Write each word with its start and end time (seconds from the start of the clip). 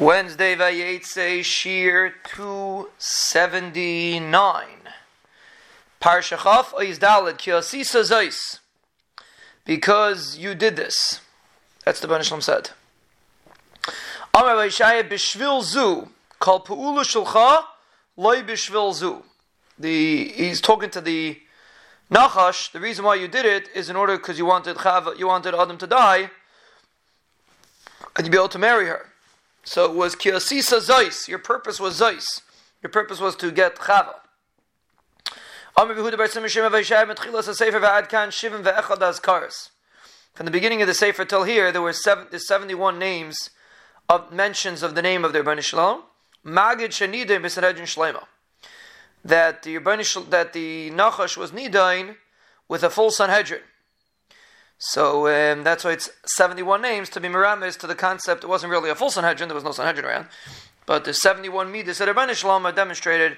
Wednesday 0.00 0.56
Vayetze 0.56 1.44
Shir 1.44 2.14
279. 2.24 4.66
Parsha 6.00 6.42
Chaf 6.42 6.72
Oizdalad 6.72 7.36
Kiosisa 7.36 8.02
Zeis. 8.02 8.60
Because 9.66 10.38
you 10.38 10.54
did 10.54 10.76
this. 10.76 11.20
That's 11.84 12.00
the 12.00 12.08
Banishlam 12.08 12.42
said. 12.42 12.70
Amar 14.32 14.56
Vaishaya 14.56 15.06
Bishvil 15.06 15.62
Zu. 15.62 16.08
Kal 16.40 16.64
Pu'ulu 16.64 17.04
Shulcha 17.04 17.64
Loi 18.16 18.40
Bishvil 18.40 18.94
Zu. 18.94 19.22
The, 19.78 20.28
he's 20.28 20.62
talking 20.62 20.88
to 20.88 21.02
the 21.02 21.38
Nachash. 22.10 22.72
The 22.72 22.80
reason 22.80 23.04
why 23.04 23.16
you 23.16 23.28
did 23.28 23.44
it 23.44 23.68
is 23.74 23.90
in 23.90 23.96
order 23.96 24.16
because 24.16 24.38
you 24.38 24.46
wanted 24.46 24.78
you 25.18 25.26
wanted 25.26 25.54
Adam 25.54 25.76
to 25.76 25.86
die 25.86 26.30
and 28.16 28.26
you'd 28.26 28.32
be 28.32 28.38
able 28.38 28.48
to 28.48 28.58
marry 28.58 28.86
her. 28.86 29.09
So 29.62 29.84
it 29.84 29.94
was 29.94 30.14
kiasisa 30.16 30.80
zeis. 30.80 31.28
Your 31.28 31.38
purpose 31.38 31.78
was 31.78 32.00
zeis. 32.00 32.42
Your 32.82 32.90
purpose 32.90 33.20
was 33.20 33.36
to 33.36 33.50
get 33.50 33.76
chava. 33.76 34.14
From 35.76 35.88
the 40.46 40.50
beginning 40.50 40.82
of 40.82 40.88
the 40.88 40.94
Sefer 40.94 41.24
till 41.24 41.44
here, 41.44 41.72
there 41.72 41.80
were 41.82 41.92
seven, 41.92 42.38
71 42.38 42.98
names 42.98 43.50
of 44.08 44.32
mentions 44.32 44.82
of 44.82 44.94
the 44.94 45.02
name 45.02 45.24
of 45.24 45.32
the 45.32 45.40
Rebbeinu 45.40 45.62
Shalom. 45.62 46.02
Magid 46.44 46.90
Shlema. 46.90 48.24
That 49.24 49.62
the 49.62 49.76
Rebbeinu 49.78 50.30
that 50.30 50.52
the 50.52 50.90
Nachash 50.90 51.36
was 51.36 51.52
nidain 51.52 52.16
with 52.68 52.82
a 52.82 52.90
full 52.90 53.10
Sanhedrin. 53.10 53.62
So 54.82 55.28
um, 55.28 55.62
that's 55.62 55.84
why 55.84 55.92
it's 55.92 56.08
71 56.24 56.80
names 56.80 57.10
to 57.10 57.20
be 57.20 57.28
Miramis 57.28 57.76
to 57.76 57.86
the 57.86 57.94
concept. 57.94 58.44
It 58.44 58.46
wasn't 58.46 58.70
really 58.70 58.88
a 58.88 58.94
full 58.94 59.10
Sanhedrin, 59.10 59.48
there 59.48 59.54
was 59.54 59.62
no 59.62 59.72
Sanhedrin 59.72 60.06
around. 60.06 60.28
But 60.86 61.04
the 61.04 61.12
71 61.12 61.70
Midas 61.70 61.98
that 61.98 62.08
Rabban 62.08 62.34
Shalom 62.34 62.62
demonstrated 62.74 63.36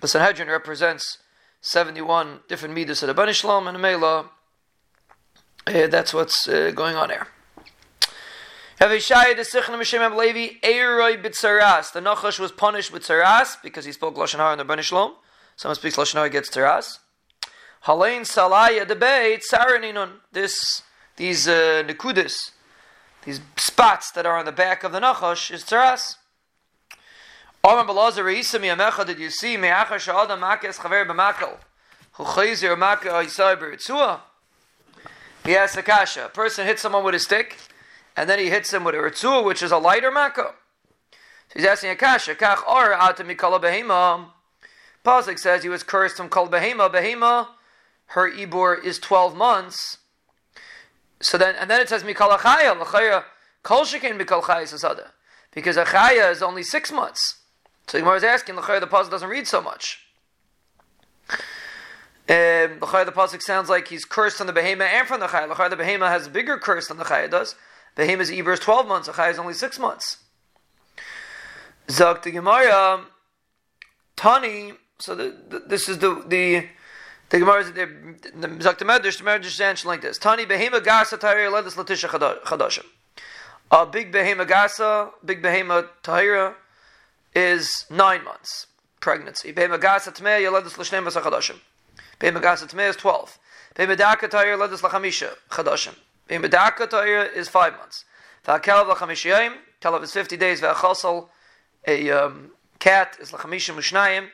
the 0.00 0.08
Sanhedrin 0.08 0.48
represents 0.48 1.18
71 1.60 2.40
different 2.48 2.74
Midas 2.74 2.98
that 3.00 3.14
Rabban 3.14 3.32
Shalom 3.32 3.68
and 3.68 3.80
Mela. 3.80 4.30
Uh, 5.68 5.86
that's 5.86 6.12
what's 6.12 6.48
uh, 6.48 6.72
going 6.74 6.96
on 6.96 7.10
here. 7.10 7.28
The 8.80 8.86
Nachash 12.00 12.40
was 12.40 12.50
punished 12.50 12.92
with 12.92 13.04
Tsaras 13.04 13.56
because 13.62 13.84
he 13.84 13.92
spoke 13.92 14.16
Lashon 14.16 14.38
Hara 14.38 14.52
in 14.52 14.58
the 14.58 14.64
Rabban 14.64 14.82
Shalom. 14.82 15.12
Someone 15.54 15.76
speaks 15.76 15.96
Lashon 15.96 16.14
Hara 16.14 16.28
gets 16.28 16.50
Tsaras. 16.50 16.98
Halain 17.86 18.22
Salaya 18.22 18.86
debate 18.86 19.42
Saraninun. 19.52 20.12
This 20.32 20.82
these 21.16 21.46
uh, 21.46 21.82
nikudis, 21.86 22.52
these 23.24 23.40
spots 23.56 24.10
that 24.12 24.24
are 24.24 24.38
on 24.38 24.46
the 24.46 24.52
back 24.52 24.84
of 24.84 24.92
the 24.92 25.00
nachash 25.00 25.52
is 25.52 25.64
tzaras. 25.64 26.16
Omar 27.62 27.84
Balazar 27.86 28.24
Isami 28.24 28.74
Amecha. 28.74 29.06
Did 29.06 29.18
you 29.18 29.30
see 29.30 29.56
Me'achar 29.56 29.98
Sha'adam 29.98 30.40
Makes 30.40 30.78
Chaver 30.78 31.06
B'Makal 31.06 31.58
Who 32.12 32.24
Chayzir 32.24 32.76
Makal 32.76 33.24
Isai 33.24 33.56
B'Ritzua? 33.56 34.20
He 35.44 35.54
asks 35.54 35.76
a 35.76 35.82
kasha. 35.82 36.26
A 36.26 36.28
person 36.30 36.66
hits 36.66 36.80
someone 36.80 37.04
with 37.04 37.14
a 37.14 37.18
stick, 37.18 37.58
and 38.16 38.30
then 38.30 38.38
he 38.38 38.48
hits 38.48 38.72
him 38.72 38.82
with 38.84 38.94
a 38.94 38.98
ritzua, 38.98 39.44
which 39.44 39.62
is 39.62 39.72
a 39.72 39.78
lighter 39.78 40.10
mako. 40.10 40.54
So 41.12 41.18
he's 41.54 41.66
asking 41.66 41.90
a 41.90 41.96
kasha. 41.96 42.34
Kach 42.34 42.66
or 42.66 42.94
atamikala 42.94 43.60
behema. 43.60 44.26
Pasuk 45.04 45.38
says 45.38 45.62
he 45.62 45.68
was 45.68 45.82
cursed 45.82 46.16
from 46.16 46.30
kol 46.30 46.48
behema. 46.48 46.90
Behema 46.90 47.48
her 48.14 48.30
ibor 48.30 48.82
is 48.82 49.00
12 49.00 49.36
months. 49.36 49.98
So 51.20 51.36
then, 51.36 51.56
and 51.56 51.68
then 51.68 51.80
it 51.80 51.88
says 51.88 52.04
mikal 52.04 52.30
achaya, 52.30 52.80
l'chaya, 52.80 53.24
kol 53.64 53.84
shekin 53.84 54.16
mikal 54.16 54.40
chaya. 54.40 55.08
Because 55.52 55.76
achaya 55.76 56.30
is 56.30 56.40
only 56.40 56.62
six 56.62 56.92
months. 56.92 57.38
So 57.88 57.98
Gemara 57.98 58.16
is 58.16 58.22
asking, 58.22 58.54
l'chaya, 58.54 58.78
the 58.78 58.86
puzzle 58.86 59.10
doesn't 59.10 59.28
read 59.28 59.48
so 59.48 59.60
much. 59.60 60.06
Um, 62.26 62.78
the 62.78 63.12
pasuk 63.14 63.42
sounds 63.42 63.68
like 63.68 63.88
he's 63.88 64.04
cursed 64.04 64.38
from 64.38 64.46
the 64.46 64.52
behema 64.52 64.84
and 64.84 65.08
from 65.08 65.18
the 65.18 65.26
chaya. 65.26 65.50
L'chaya, 65.50 65.70
the 65.70 65.76
behema 65.76 66.08
has 66.08 66.28
a 66.28 66.30
bigger 66.30 66.56
curse 66.56 66.86
than 66.86 66.98
the 66.98 67.04
chaya 67.04 67.28
does. 67.28 67.56
Behema's 67.96 68.30
ibor 68.30 68.52
is 68.52 68.60
12 68.60 68.86
months, 68.86 69.08
the 69.08 69.12
chaya 69.14 69.32
is 69.32 69.40
only 69.40 69.54
six 69.54 69.76
months. 69.76 70.18
Zok 71.88 72.22
the 72.22 72.30
Gemara, 72.30 73.06
Tani, 74.14 74.74
so 75.00 75.16
the, 75.16 75.36
the, 75.48 75.58
this 75.66 75.88
is 75.88 75.98
the, 75.98 76.24
the 76.28 76.68
the 77.30 77.38
Gemara 77.38 77.60
is 77.60 77.72
the 77.72 77.86
Zakta 77.86 78.82
Medrash, 78.82 79.18
the 79.18 79.24
Medrash 79.24 79.60
answering 79.60 79.88
like 79.88 80.02
this: 80.02 80.18
Tani 80.18 80.44
behema 80.46 80.80
gasa 80.84 81.18
tahira 81.18 81.50
ledus 81.50 81.74
latisha 81.74 82.08
chadashim. 82.08 82.84
A 83.70 83.86
big 83.86 84.12
behema 84.12 84.46
gasa, 84.46 85.10
big 85.24 85.42
behema 85.42 85.88
tahira, 86.02 86.54
is 87.34 87.86
nine 87.90 88.22
months 88.24 88.66
pregnancy. 89.00 89.52
Behema 89.52 89.80
gasa 89.80 90.12
tmei 90.12 90.42
yeledus 90.42 90.76
l'shneim 90.78 91.10
chadashim. 91.10 91.58
Behema 92.20 92.40
gasa 92.40 92.66
tmei 92.66 92.88
is 92.88 92.96
twelve. 92.96 93.38
Behema 93.74 93.96
daka 93.96 94.28
tahira 94.28 94.56
ledus 94.56 94.80
lachamisha 94.82 95.30
chadashim. 95.50 95.94
Behema 96.28 96.48
daka 96.50 96.86
tahira 96.86 97.34
is 97.34 97.48
five 97.48 97.76
months. 97.76 98.04
V'akelav 98.46 98.94
lachamishiyim, 98.94 99.54
kelav 99.80 100.02
is 100.02 100.12
fifty 100.12 100.36
days. 100.36 100.60
V'achasal, 100.60 101.28
a 101.86 102.10
um, 102.10 102.50
cat 102.78 103.16
is 103.20 103.32
lachamishim 103.32 103.76
l'shnayim. 103.76 104.28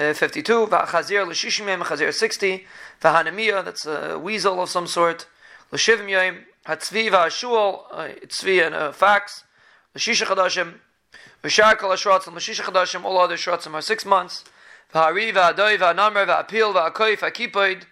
Uh, 0.00 0.14
52, 0.14 0.66
V'achazir 0.68 1.26
l'shishim 1.26 1.78
Chazir 1.84 2.10
60, 2.14 2.64
V'hanemiya, 3.02 3.62
that's 3.62 3.84
a 3.84 4.18
weasel 4.18 4.62
of 4.62 4.70
some 4.70 4.86
sort, 4.86 5.26
l'shivim 5.72 6.08
yom, 6.08 6.38
Hatzvi 6.64 7.10
v'ashul, 7.10 7.82
uh, 7.90 8.08
tzvi 8.24 8.64
and 8.64 8.74
a 8.74 8.94
fax, 8.94 9.44
l'shisha 9.94 10.24
chadashim, 10.24 10.76
V'shar 11.44 11.76
kol 11.76 11.90
ha'shrotzim, 11.90 12.34
l'shisha 12.34 12.62
chadashim, 12.62 13.04
all 13.04 13.18
other 13.18 13.36
shrotzim 13.36 13.74
are 13.74 13.82
six 13.82 14.06
months, 14.06 14.42
V'hari 14.94 15.34
v'adoi 15.34 15.76
v'anamer 15.76 16.26
v'apil 16.26 16.72
v'akoy 16.72 17.18
v'akipoid, 17.18 17.82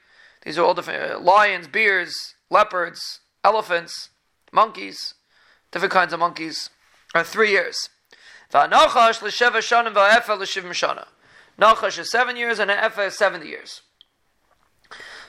these 0.47 0.57
are 0.57 0.65
all 0.65 0.73
different, 0.73 1.13
uh, 1.13 1.19
lions, 1.19 1.69
bears, 1.69 2.15
leopards, 2.49 3.21
elephants, 3.45 4.09
monkeys, 4.51 5.13
different 5.73 5.93
kinds 5.93 6.15
of 6.15 6.21
monkeys, 6.21 6.71
are 7.15 7.23
three 7.23 7.51
years. 7.51 7.91
V'anochash 8.51 9.21
l'sheva 9.21 9.59
shanim 9.59 9.93
v'efa 9.93 10.39
l'shivim 10.39 10.71
shana. 10.71 11.05
Nachash 11.61 11.99
is 11.99 12.11
seven 12.11 12.37
years 12.37 12.59
and 12.59 12.71
Efa 12.71 13.09
is 13.09 13.19
70 13.19 13.47
years. 13.47 13.83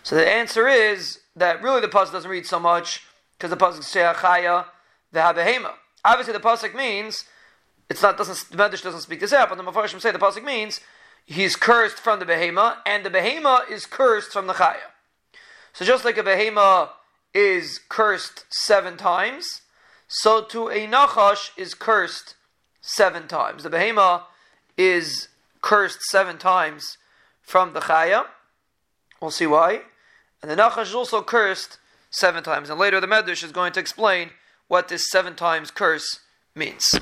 So 0.04 0.16
the 0.16 0.30
answer 0.30 0.68
is 0.68 1.20
that 1.36 1.62
really 1.62 1.82
the 1.82 1.88
pasuk 1.88 2.12
doesn't 2.12 2.30
read 2.30 2.46
so 2.46 2.60
much 2.60 3.04
because 3.38 3.50
the 3.50 3.58
pasuk 3.58 3.84
says 3.84 4.16
Achaya 4.16 4.66
v'habehema. 5.14 5.74
Obviously, 6.06 6.34
the 6.34 6.40
pasuk 6.40 6.74
means 6.76 7.26
it's 7.90 8.02
not 8.02 8.18
doesn't 8.18 8.50
the 8.52 8.58
Medrash 8.58 8.84
doesn't 8.84 9.02
speak 9.02 9.20
this 9.20 9.34
out, 9.34 9.50
but 9.50 9.58
the 9.58 9.64
Mepharshim 9.64 10.00
say 10.00 10.12
the 10.12 10.20
pasuk 10.20 10.44
means 10.44 10.80
he's 11.26 11.56
cursed 11.56 11.98
from 11.98 12.20
the 12.20 12.26
behema, 12.26 12.78
and 12.86 13.04
the 13.04 13.10
behema 13.10 13.70
is 13.70 13.86
cursed 13.86 14.32
from 14.32 14.48
the 14.48 14.54
chaya. 14.54 14.78
So 15.74 15.86
just 15.86 16.06
like 16.06 16.18
a 16.18 16.24
behema 16.24 16.90
is 17.34 17.80
cursed 17.90 18.46
seven 18.50 18.98
times, 18.98 19.62
so 20.08 20.44
to 20.46 20.70
a 20.70 20.88
nachash 20.88 21.52
is 21.58 21.74
cursed 21.74 22.36
seven 22.82 23.28
times. 23.28 23.64
The 23.64 23.70
behema 23.70 24.24
is 24.78 25.28
cursed 25.62 26.02
seven 26.03 26.38
times 26.38 26.97
from 27.42 27.74
the 27.74 27.81
Chaya. 27.81 28.25
We'll 29.22 29.31
see 29.31 29.47
why. 29.47 29.81
And 30.42 30.50
the 30.50 30.56
Nachash 30.56 30.84
is 30.84 30.96
also 30.96 31.22
cursed 31.22 31.78
seven 32.09 32.44
times. 32.44 32.70
And 32.70 32.80
later 32.80 33.00
the 33.00 33.08
Medrash 33.08 33.44
is 33.44 33.52
going 33.52 33.74
to 33.74 33.80
explain 33.80 34.31
what 34.68 34.88
this 34.88 35.09
seven 35.09 35.36
times 35.36 35.72
curse 35.72 36.19
means. 36.56 36.94